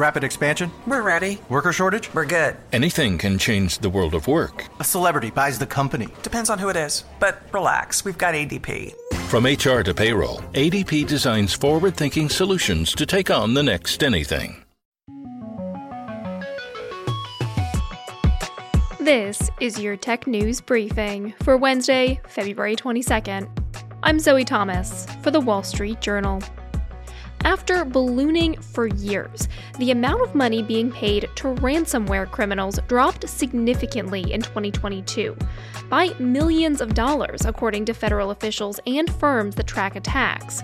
[0.00, 0.72] Rapid expansion?
[0.86, 1.38] We're ready.
[1.50, 2.08] Worker shortage?
[2.14, 2.56] We're good.
[2.72, 4.66] Anything can change the world of work.
[4.80, 6.08] A celebrity buys the company.
[6.22, 7.04] Depends on who it is.
[7.18, 8.94] But relax, we've got ADP.
[9.28, 14.64] From HR to payroll, ADP designs forward thinking solutions to take on the next anything.
[18.98, 23.50] This is your tech news briefing for Wednesday, February 22nd.
[24.02, 26.42] I'm Zoe Thomas for the Wall Street Journal.
[27.44, 29.48] After ballooning for years,
[29.78, 35.36] the amount of money being paid to ransomware criminals dropped significantly in 2022
[35.88, 40.62] by millions of dollars, according to federal officials and firms that track attacks.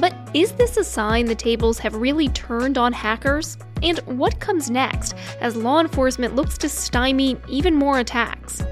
[0.00, 3.56] But is this a sign the tables have really turned on hackers?
[3.82, 8.62] And what comes next as law enforcement looks to stymie even more attacks?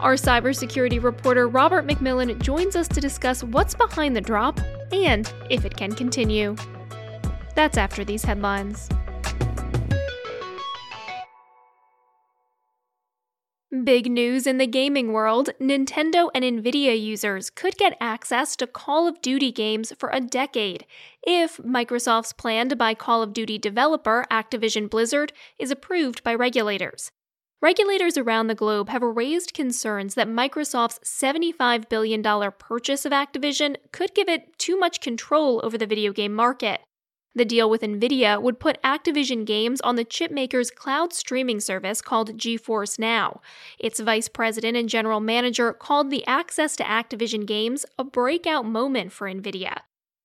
[0.00, 4.58] Our cybersecurity reporter Robert McMillan joins us to discuss what's behind the drop
[4.92, 6.56] and if it can continue.
[7.54, 8.88] That's after these headlines.
[13.84, 19.06] Big news in the gaming world Nintendo and Nvidia users could get access to Call
[19.06, 20.84] of Duty games for a decade
[21.22, 27.12] if Microsoft's plan to buy Call of Duty developer Activision Blizzard is approved by regulators.
[27.62, 32.22] Regulators around the globe have raised concerns that Microsoft's $75 billion
[32.58, 36.80] purchase of Activision could give it too much control over the video game market.
[37.34, 42.36] The deal with Nvidia would put Activision games on the chipmaker's cloud streaming service called
[42.36, 43.40] GeForce Now.
[43.78, 49.12] Its vice president and general manager called the access to Activision games a breakout moment
[49.12, 49.78] for Nvidia.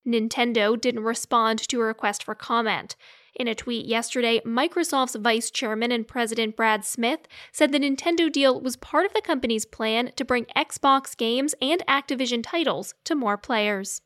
[0.08, 2.96] Nintendo didn't respond to a request for comment.
[3.36, 8.62] In a tweet yesterday, Microsoft's vice chairman and president Brad Smith said the Nintendo deal
[8.62, 13.38] was part of the company's plan to bring Xbox games and Activision titles to more
[13.38, 14.02] players.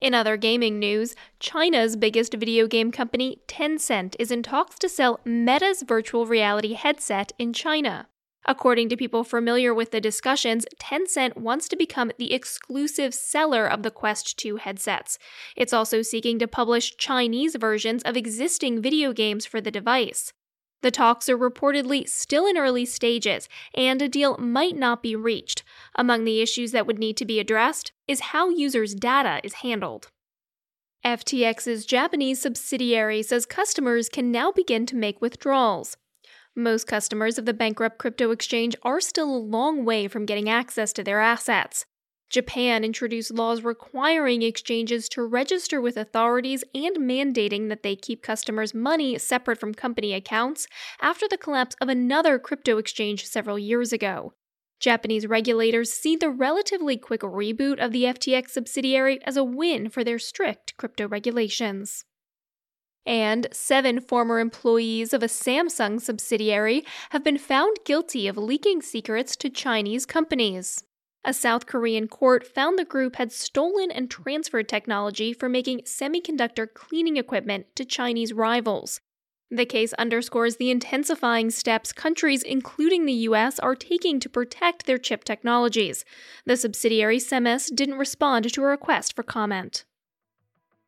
[0.00, 5.18] In other gaming news, China's biggest video game company, Tencent, is in talks to sell
[5.24, 8.06] Meta's virtual reality headset in China.
[8.44, 13.82] According to people familiar with the discussions, Tencent wants to become the exclusive seller of
[13.82, 15.18] the Quest 2 headsets.
[15.56, 20.32] It's also seeking to publish Chinese versions of existing video games for the device.
[20.82, 25.64] The talks are reportedly still in early stages, and a deal might not be reached.
[25.96, 30.10] Among the issues that would need to be addressed is how users' data is handled.
[31.04, 35.96] FTX's Japanese subsidiary says customers can now begin to make withdrawals.
[36.54, 40.92] Most customers of the bankrupt crypto exchange are still a long way from getting access
[40.94, 41.86] to their assets.
[42.30, 48.74] Japan introduced laws requiring exchanges to register with authorities and mandating that they keep customers'
[48.74, 50.66] money separate from company accounts
[51.00, 54.34] after the collapse of another crypto exchange several years ago.
[54.78, 60.04] Japanese regulators see the relatively quick reboot of the FTX subsidiary as a win for
[60.04, 62.04] their strict crypto regulations.
[63.06, 69.34] And seven former employees of a Samsung subsidiary have been found guilty of leaking secrets
[69.36, 70.84] to Chinese companies.
[71.24, 76.72] A South Korean court found the group had stolen and transferred technology for making semiconductor
[76.72, 79.00] cleaning equipment to Chinese rivals.
[79.50, 84.98] The case underscores the intensifying steps countries, including the US, are taking to protect their
[84.98, 86.04] chip technologies.
[86.44, 89.84] The subsidiary Semes didn't respond to a request for comment.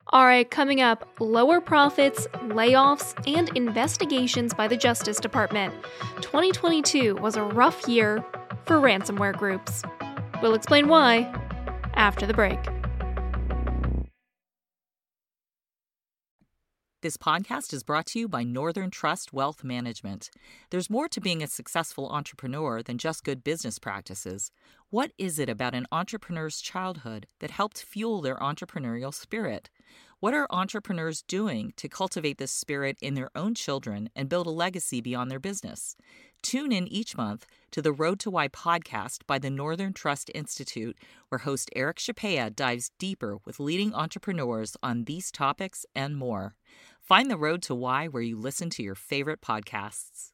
[0.09, 5.73] All right, coming up lower profits, layoffs, and investigations by the Justice Department.
[6.17, 8.25] 2022 was a rough year
[8.67, 9.83] for ransomware groups.
[10.43, 11.33] We'll explain why
[11.95, 12.59] after the break.
[17.03, 20.29] This podcast is brought to you by Northern Trust Wealth Management.
[20.69, 24.53] There's more to being a successful entrepreneur than just good business practices.
[24.91, 29.71] What is it about an entrepreneur's childhood that helped fuel their entrepreneurial spirit?
[30.19, 34.51] What are entrepreneurs doing to cultivate this spirit in their own children and build a
[34.51, 35.97] legacy beyond their business?
[36.43, 40.99] Tune in each month to the Road to Why podcast by the Northern Trust Institute,
[41.31, 46.57] where host Eric Chapea dives deeper with leading entrepreneurs on these topics and more.
[47.11, 50.31] Find the Road to Why where you listen to your favorite podcasts.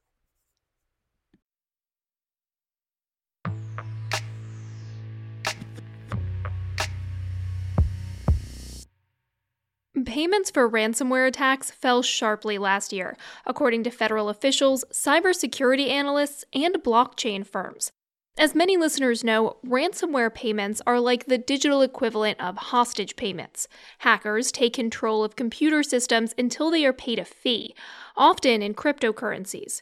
[10.04, 13.16] Payments for ransomware attacks fell sharply last year,
[13.46, 17.90] according to federal officials, cybersecurity analysts, and blockchain firms.
[18.38, 23.66] As many listeners know, ransomware payments are like the digital equivalent of hostage payments.
[24.00, 27.74] Hackers take control of computer systems until they are paid a fee,
[28.14, 29.80] often in cryptocurrencies.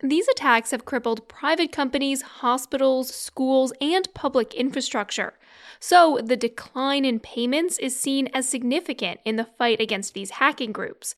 [0.00, 5.34] These attacks have crippled private companies, hospitals, schools, and public infrastructure.
[5.80, 10.70] So, the decline in payments is seen as significant in the fight against these hacking
[10.70, 11.16] groups.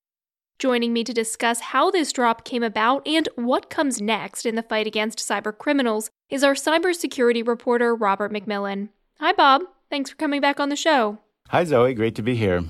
[0.58, 4.62] Joining me to discuss how this drop came about and what comes next in the
[4.64, 8.88] fight against cyber criminals is our cybersecurity reporter, Robert McMillan.
[9.20, 9.62] Hi, Bob.
[9.88, 11.18] Thanks for coming back on the show.
[11.50, 11.94] Hi, Zoe.
[11.94, 12.64] Great to be here.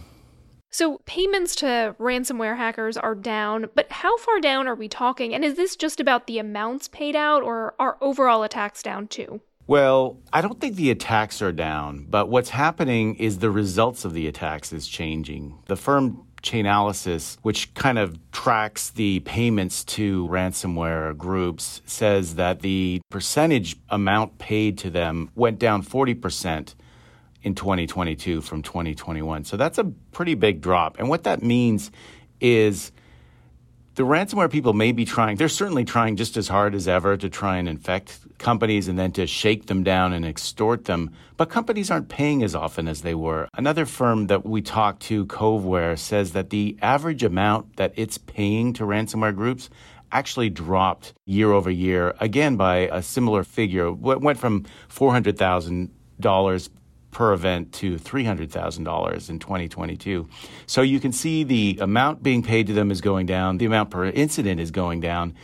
[0.68, 5.34] So, payments to ransomware hackers are down, but how far down are we talking?
[5.34, 9.40] And is this just about the amounts paid out, or are overall attacks down too?
[9.66, 14.12] Well, I don't think the attacks are down, but what's happening is the results of
[14.12, 15.58] the attacks is changing.
[15.68, 23.00] The firm Chainalysis, which kind of tracks the payments to ransomware groups, says that the
[23.10, 26.74] percentage amount paid to them went down 40%
[27.42, 29.44] in 2022 from 2021.
[29.44, 30.98] So that's a pretty big drop.
[30.98, 31.90] And what that means
[32.40, 32.92] is
[33.98, 37.28] the ransomware people may be trying, they're certainly trying just as hard as ever to
[37.28, 41.10] try and infect companies and then to shake them down and extort them.
[41.36, 43.48] But companies aren't paying as often as they were.
[43.54, 48.72] Another firm that we talked to, Coveware, says that the average amount that it's paying
[48.74, 49.68] to ransomware groups
[50.12, 53.88] actually dropped year over year, again by a similar figure.
[53.88, 56.68] It went from $400,000
[57.10, 60.28] per event to $300,000 in 2022.
[60.66, 63.90] So you can see the amount being paid to them is going down, the amount
[63.90, 65.34] per incident is going down,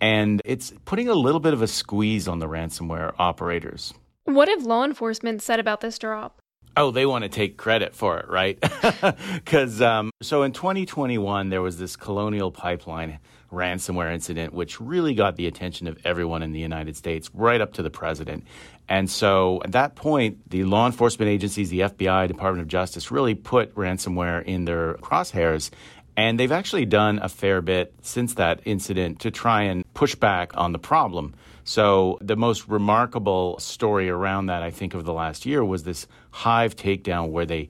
[0.00, 3.94] and it's putting a little bit of a squeeze on the ransomware operators.
[4.24, 6.41] What have law enforcement said about this drop?
[6.76, 8.58] Oh, they want to take credit for it, right?
[9.34, 13.18] Because um, so in 2021, there was this Colonial Pipeline
[13.52, 17.74] ransomware incident, which really got the attention of everyone in the United States, right up
[17.74, 18.44] to the president.
[18.88, 23.34] And so at that point, the law enforcement agencies, the FBI, Department of Justice, really
[23.34, 25.70] put ransomware in their crosshairs.
[26.16, 30.50] And they've actually done a fair bit since that incident to try and push back
[30.56, 31.32] on the problem.
[31.62, 36.08] So, the most remarkable story around that, I think, of the last year was this
[36.32, 37.68] Hive takedown where they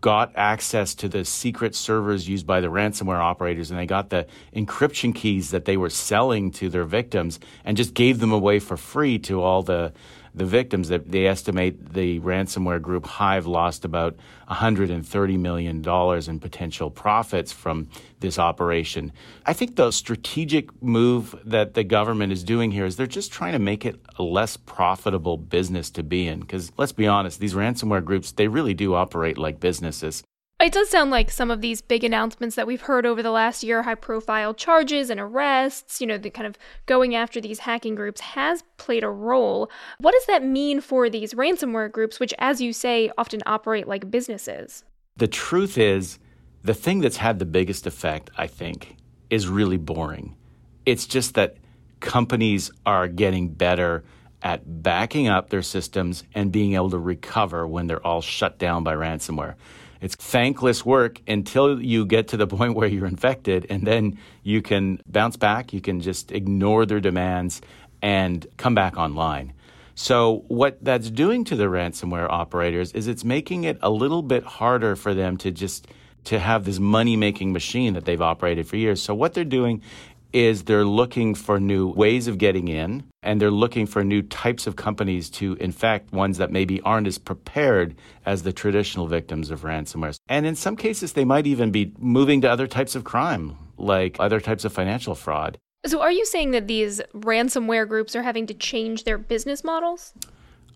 [0.00, 4.26] got access to the secret servers used by the ransomware operators and they got the
[4.56, 8.78] encryption keys that they were selling to their victims and just gave them away for
[8.78, 9.92] free to all the
[10.34, 14.16] the victims that they estimate the ransomware group Hive lost about
[14.46, 17.88] 130 million dollars in potential profits from
[18.20, 19.12] this operation.
[19.46, 23.52] I think the strategic move that the government is doing here is they're just trying
[23.52, 27.54] to make it a less profitable business to be in because let's be honest, these
[27.54, 30.22] ransomware groups they really do operate like businesses.
[30.60, 33.64] It does sound like some of these big announcements that we've heard over the last
[33.64, 37.94] year, high profile charges and arrests, you know, the kind of going after these hacking
[37.94, 39.70] groups has played a role.
[40.00, 44.10] What does that mean for these ransomware groups, which, as you say, often operate like
[44.10, 44.84] businesses?
[45.16, 46.18] The truth is,
[46.62, 48.96] the thing that's had the biggest effect, I think,
[49.30, 50.36] is really boring.
[50.84, 51.56] It's just that
[52.00, 54.04] companies are getting better
[54.42, 58.84] at backing up their systems and being able to recover when they're all shut down
[58.84, 59.54] by ransomware.
[60.00, 64.62] It's thankless work until you get to the point where you're infected, and then you
[64.62, 65.72] can bounce back.
[65.72, 67.60] You can just ignore their demands
[68.02, 69.52] and come back online.
[69.94, 74.44] So, what that's doing to the ransomware operators is it's making it a little bit
[74.44, 75.86] harder for them to just
[76.24, 79.02] to have this money making machine that they've operated for years.
[79.02, 79.82] So, what they're doing
[80.32, 84.66] is they're looking for new ways of getting in and they're looking for new types
[84.66, 87.94] of companies to infect ones that maybe aren't as prepared
[88.26, 90.16] as the traditional victims of ransomware.
[90.28, 94.16] And in some cases, they might even be moving to other types of crime, like
[94.18, 95.58] other types of financial fraud.
[95.86, 100.12] So, are you saying that these ransomware groups are having to change their business models?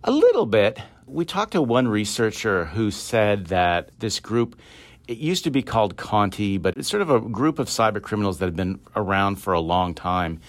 [0.02, 0.78] A little bit.
[1.06, 4.58] We talked to one researcher who said that this group
[5.06, 8.38] it used to be called Conti, but it's sort of a group of cyber criminals
[8.38, 10.40] that have been around for a long time.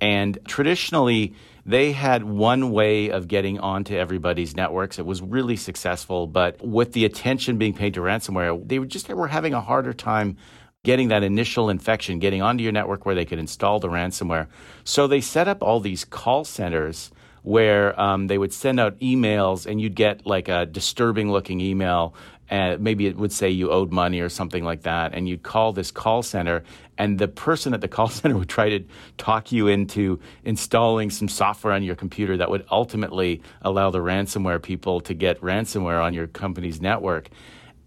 [0.00, 1.34] And traditionally,
[1.66, 4.98] they had one way of getting onto everybody's networks.
[4.98, 9.08] It was really successful, but with the attention being paid to ransomware, they were just
[9.08, 10.36] they were having a harder time
[10.82, 14.46] getting that initial infection, getting onto your network where they could install the ransomware.
[14.84, 17.10] So they set up all these call centers
[17.42, 22.14] where um, they would send out emails and you'd get like a disturbing looking email
[22.50, 25.72] and maybe it would say you owed money or something like that and you'd call
[25.72, 26.62] this call center
[26.98, 28.84] and the person at the call center would try to
[29.18, 34.62] talk you into installing some software on your computer that would ultimately allow the ransomware
[34.62, 37.30] people to get ransomware on your company's network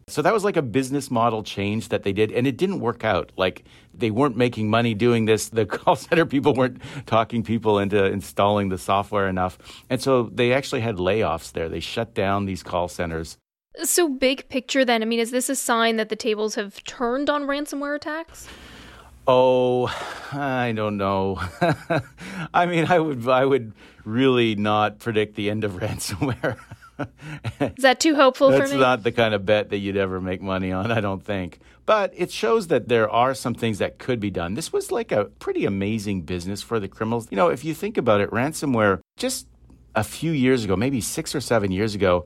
[0.10, 3.04] so that was like a business model change that they did, and it didn't work
[3.04, 3.34] out.
[3.36, 5.50] Like they weren't making money doing this.
[5.50, 9.58] The call center people weren't talking people into installing the software enough.
[9.90, 11.68] And so they actually had layoffs there.
[11.68, 13.38] They shut down these call centers.
[13.84, 17.30] So, big picture then, I mean, is this a sign that the tables have turned
[17.30, 18.48] on ransomware attacks?
[19.28, 19.88] Oh,
[20.32, 21.40] I don't know.
[22.54, 23.74] I mean, I would I would
[24.06, 26.58] really not predict the end of ransomware.
[27.60, 28.82] Is that too hopeful That's for me?
[28.82, 31.60] not the kind of bet that you'd ever make money on, I don't think.
[31.86, 34.56] But it shows that there are some things that could be done.
[34.56, 37.28] This was like a pretty amazing business for the criminals.
[37.30, 39.48] You know, if you think about it, ransomware just
[39.96, 42.26] a few years ago, maybe six or seven years ago,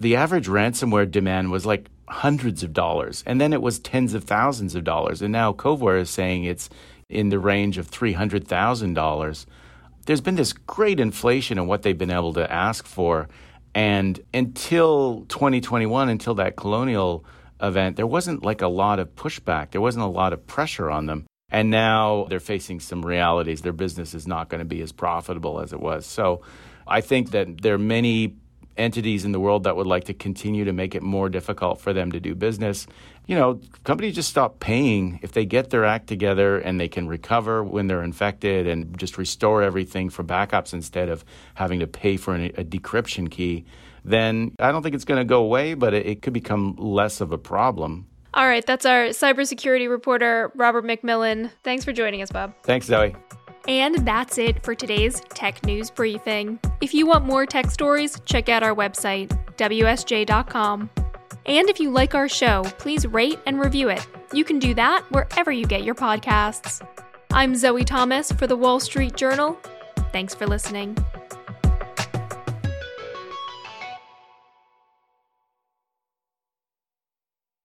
[0.00, 3.22] the average ransomware demand was like hundreds of dollars.
[3.26, 5.22] And then it was tens of thousands of dollars.
[5.22, 6.68] And now Coveware is saying it's
[7.08, 9.46] in the range of $300,000.
[10.06, 13.28] There's been this great inflation in what they've been able to ask for.
[13.74, 17.24] And until 2021, until that colonial
[17.60, 19.70] event, there wasn't like a lot of pushback.
[19.70, 21.26] There wasn't a lot of pressure on them.
[21.50, 23.60] And now they're facing some realities.
[23.62, 26.06] Their business is not going to be as profitable as it was.
[26.06, 26.42] So
[26.86, 28.36] I think that there are many
[28.76, 31.92] entities in the world that would like to continue to make it more difficult for
[31.92, 32.86] them to do business.
[33.26, 37.06] You know, companies just stop paying if they get their act together and they can
[37.06, 41.24] recover when they're infected and just restore everything for backups instead of
[41.54, 43.64] having to pay for an, a decryption key.
[44.04, 47.20] Then I don't think it's going to go away, but it, it could become less
[47.20, 48.06] of a problem.
[48.32, 51.50] All right, that's our cybersecurity reporter, Robert McMillan.
[51.64, 52.54] Thanks for joining us, Bob.
[52.62, 53.14] Thanks, Zoe.
[53.68, 56.58] And that's it for today's Tech News Briefing.
[56.80, 60.90] If you want more tech stories, check out our website, WSJ.com.
[61.46, 64.06] And if you like our show, please rate and review it.
[64.32, 66.86] You can do that wherever you get your podcasts.
[67.32, 69.58] I'm Zoe Thomas for the Wall Street Journal.
[70.12, 70.96] Thanks for listening.